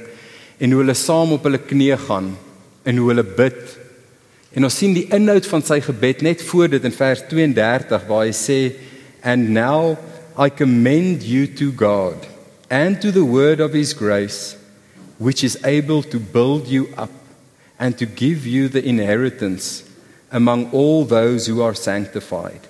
[0.60, 2.34] en hoe hulle saam op hulle knieë gaan
[2.84, 3.62] en hoe hulle bid.
[4.54, 8.26] En ons sien die inhoud van sy gebed net voor dit in vers 32 waar
[8.28, 8.60] hy sê
[9.24, 9.96] And now
[10.36, 12.28] I commend you to God
[12.70, 14.58] and to the word of his grace,
[15.18, 17.14] which is able to build you up
[17.80, 19.84] and to give you the inheritance
[20.34, 22.70] among all those who are sanctified.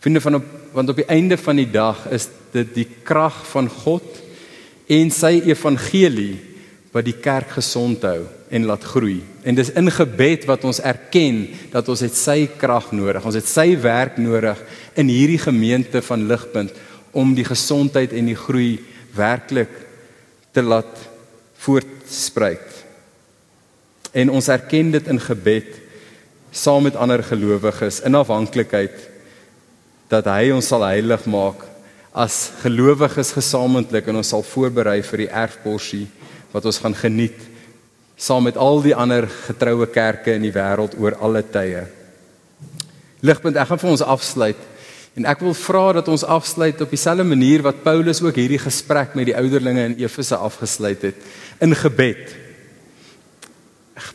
[0.00, 3.68] Vriende van op, want op die einde van die dag is dit die krag van
[3.68, 4.22] God
[4.88, 6.38] en sy evangelie
[6.94, 9.18] wat die kerk gesond hou en laat groei.
[9.44, 13.24] En dis in gebed wat ons erken dat ons het sy krag nodig.
[13.26, 14.60] Ons het sy werk nodig
[14.96, 16.72] in hierdie gemeente van Ligpunt
[17.16, 18.78] om die gesondheid en die groei
[19.16, 19.72] werklik
[20.56, 21.04] te laat
[21.66, 22.75] voortspruit.
[24.16, 25.74] En ons erken dit in gebed
[26.56, 28.94] saam met ander gelowiges in afhanklikheid
[30.08, 31.66] dat hy ons sal heilig maak
[32.16, 36.06] as gelowiges gesamentlik en ons sal voorberei vir die erfporsie
[36.54, 37.36] wat ons gaan geniet
[38.16, 41.84] saam met al die ander getroue kerke in die wêreld oor alle tye.
[43.20, 44.62] Ligpunt, ek gaan vir ons afsluit
[45.16, 49.12] en ek wil vra dat ons afsluit op dieselfde manier wat Paulus ook hierdie gesprek
[49.16, 51.20] met die ouderlinge in Efese afgesluit het
[51.60, 52.45] in gebed.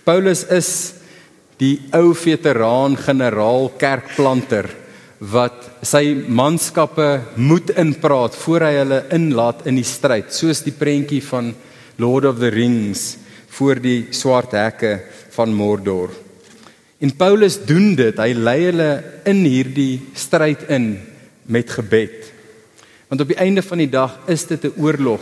[0.05, 0.69] Paulus is
[1.61, 4.69] die ou veteraan generaal kerkplanter
[5.21, 11.21] wat sy manskappe moet inpraat voor hy hulle inlaat in die stryd soos die prentjie
[11.25, 11.51] van
[12.01, 13.17] Lord of the Rings
[13.57, 14.95] voor die swart hekke
[15.35, 16.13] van Mordor.
[17.01, 18.17] En Paulus doen dit.
[18.17, 18.89] Hy lei hulle
[19.29, 20.93] in hierdie stryd in
[21.51, 22.29] met gebed.
[23.09, 25.21] Want op die einde van die dag is dit 'n oorlog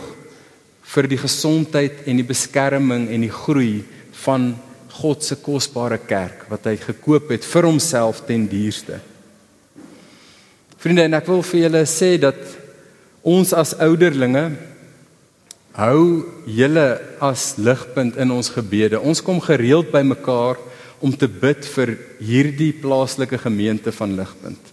[0.94, 3.82] vir die gesondheid en die beskerming en die groei
[4.24, 4.52] van
[5.00, 8.98] God se kosbare kerk wat hy gekoop het vir homself ten duurste.
[10.80, 12.40] Vriende, en ek wil vir julle sê dat
[13.26, 14.48] ons as ouderlinge
[15.76, 16.86] hou julle
[17.22, 18.98] as ligpunt in ons gebede.
[18.98, 20.58] Ons kom gereeld by mekaar
[21.00, 24.72] om te bid vir hierdie plaaslike gemeente van ligpunt.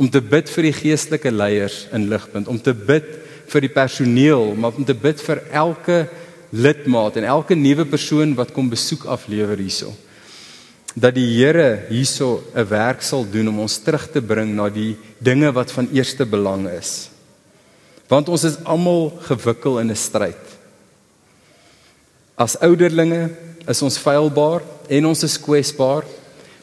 [0.00, 3.06] Om te bid vir die geestelike leiers in ligpunt, om te bid
[3.50, 6.04] vir die personeel, maar om te bid vir elke
[6.50, 9.92] lidmaat en elke nuwe persoon wat kom besoek aflewer hierso.
[10.94, 14.96] Dat die Here hierso 'n werk sal doen om ons terug te bring na die
[15.18, 17.10] dinge wat van eerste belang is.
[18.08, 20.58] Want ons is almal gewikkel in 'n stryd.
[22.36, 23.30] As ouderlinge
[23.68, 26.04] is ons feilbaar en ons is kwesbaar.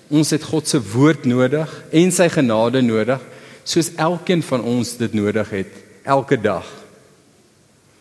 [0.09, 3.21] Ons het God se woord nodig en sy genade nodig,
[3.63, 5.71] soos elkeen van ons dit nodig het
[6.03, 6.86] elke dag.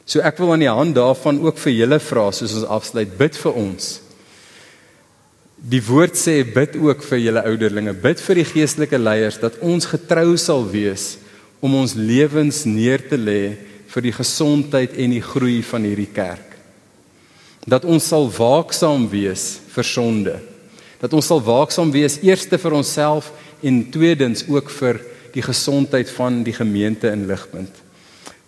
[0.06, 3.34] So ek wil aan die hand daarvan ook vir julle vra soos ons afsluit, bid
[3.42, 3.88] vir ons.
[5.56, 9.88] Die woord sê bid ook vir julle ouderlinge, bid vir die geestelike leiers dat ons
[9.90, 11.16] getrou sal wees
[11.64, 13.56] om ons lewens neer te lê
[13.90, 16.54] vir die gesondheid en die groei van hierdie kerk.
[17.66, 20.36] Dat ons sal waaksaam wees vir sonde.
[21.00, 25.00] Dat ons sal waaksaam wees eerste vir onsself en tweedens ook vir
[25.34, 27.85] die gesondheid van die gemeente in Ligpunt.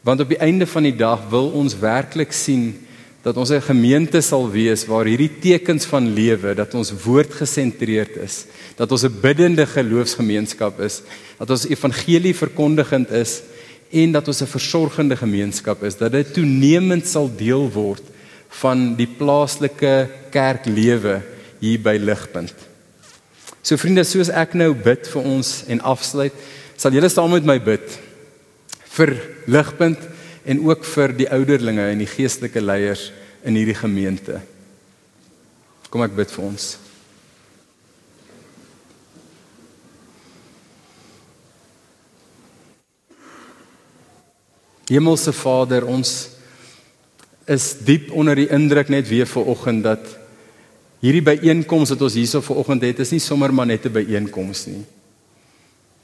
[0.03, 2.75] Want op die einde van die dag wil ons werklik sien
[3.23, 8.17] dat ons 'n gemeente sal wees waar hierdie tekens van lewe, dat ons woord gesentreerd
[8.17, 8.47] is,
[8.77, 11.03] dat ons 'n biddende geloofsgemeenskap is,
[11.39, 13.43] dat ons evangelie verkondigend is
[13.91, 18.03] en dat ons 'n versorgende gemeenskap is, dat dit toenemend sal deel word
[18.49, 21.23] van die plaaslike kerklewe
[21.59, 22.55] hier by Ligpunt.
[23.63, 26.33] So vriende, soos ek nou bid vir ons en afsluit,
[26.77, 28.08] sal julle saam met my bid
[28.99, 29.15] vir
[29.47, 30.03] Ligpunt
[30.49, 33.09] en ook vir die ouderlinge en die geestelike leiers
[33.47, 34.41] in hierdie gemeente.
[35.89, 36.75] Kom ek bid vir ons.
[44.89, 46.13] Hemelse Vader, ons
[47.49, 50.15] is diep onder die indruk net weer vanoggend dat
[51.05, 54.85] hierdie byeenkoms wat ons hierso vanoggend het, is nie sommer maar net 'n byeenkoms nie.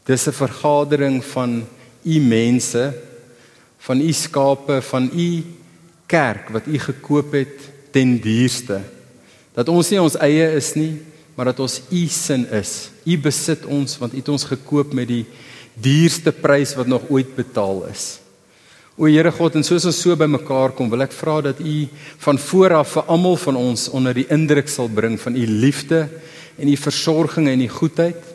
[0.04, 1.66] Dis 'n vergadering van
[2.04, 2.92] u mense
[3.84, 5.28] van u skape, van u
[6.06, 8.80] kerk wat u gekoop het ten duurste.
[9.54, 10.98] Dat ons nie ons eie is nie,
[11.34, 12.90] maar dat ons u sin is.
[13.04, 15.24] U besit ons want u het ons gekoop met die
[15.74, 18.18] duurste prys wat nog ooit betaal is.
[18.94, 21.74] O Here God, en soos ons so bymekaar kom, wil ek vra dat u
[22.22, 26.04] van vooraf vir almal van ons onder die indruk sal bring van u liefde
[26.54, 28.33] en u versorging en u goedheid.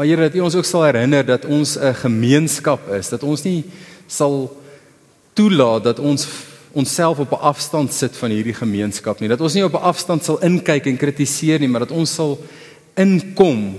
[0.00, 3.42] Maar Here, dat u ons ook sal herinner dat ons 'n gemeenskap is, dat ons
[3.42, 3.64] nie
[4.06, 4.56] sal
[5.32, 6.26] toelaat dat ons
[6.72, 9.28] onsself op 'n afstand sit van hierdie gemeenskap nie.
[9.28, 12.38] Dat ons nie op 'n afstand sal inkyk en kritiseer nie, maar dat ons sal
[12.96, 13.76] inkom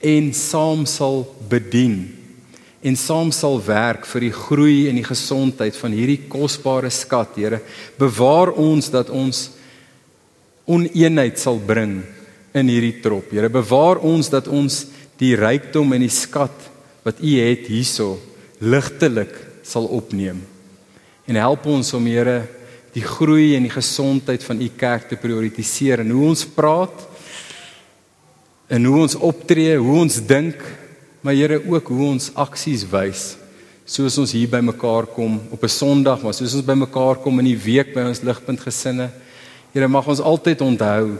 [0.00, 2.16] en saam sal bedien
[2.82, 7.60] en saam sal werk vir die groei en die gesondheid van hierdie kosbare skat, Here.
[7.98, 9.50] Bewaar ons dat ons
[10.66, 12.02] oneenheid sal bring
[12.52, 13.30] in hierdie trop.
[13.30, 14.86] Here, bewaar ons dat ons
[15.20, 16.70] die rykdom en die skat
[17.04, 18.18] wat U het hierso
[18.60, 19.34] ligtelik
[19.64, 20.40] sal opneem.
[21.28, 22.44] En help ons om Here
[22.94, 27.06] die groei en die gesondheid van u kerk te prioritiseer en hoe ons praat
[28.70, 30.60] en hoe ons optree, hoe ons dink,
[31.20, 33.32] maar Here ook hoe ons aksies wys
[33.84, 37.56] soos ons hier bymekaar kom op 'n Sondag, maar soos ons bymekaar kom in die
[37.64, 39.10] week by ons ligpunt gesinne.
[39.72, 41.18] Here mag ons altyd onthou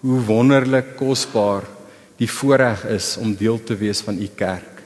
[0.00, 1.62] hoe wonderlik kosbaar
[2.16, 4.76] die voorreg is om deel te wees van u kerk.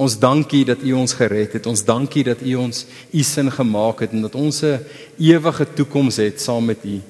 [0.00, 1.66] Ons dankie dat U ons gered het.
[1.68, 4.80] Ons dankie dat U ons U sin gemaak het en dat ons 'n
[5.18, 7.00] ewige toekoms het saam met U.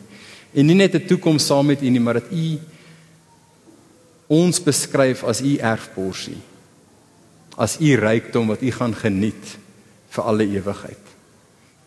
[0.52, 2.58] En nie net 'n toekoms saam met U nie, maar dat U
[4.26, 6.40] ons beskryf as U erfporsie.
[7.56, 9.58] As U rykdom wat U gaan geniet
[10.08, 11.04] vir alle ewigheid.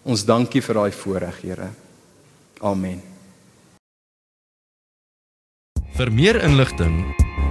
[0.03, 1.69] Ons dankie vir daai voorreg, Here.
[2.61, 3.01] Amen.
[5.95, 7.24] Vir meer inligting